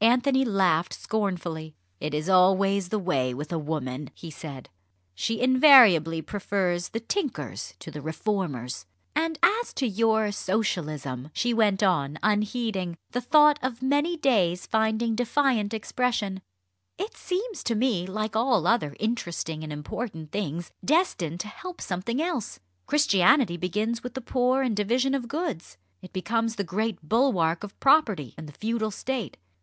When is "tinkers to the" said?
7.00-8.00